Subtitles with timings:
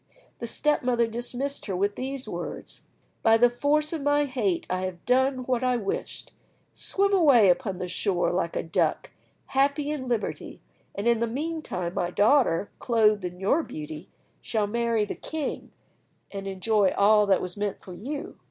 [0.39, 2.81] The step mother dismissed her with these words:
[3.21, 6.33] "By the force of my hate, I have done what I wished!
[6.73, 9.11] Swim away upon the shore like a duck,
[9.53, 10.59] happy in liberty,
[10.95, 14.09] and in the meantime my daughter, clothed in your beauty,
[14.41, 15.71] shall marry the king,
[16.31, 18.39] and enjoy all that was meant for you."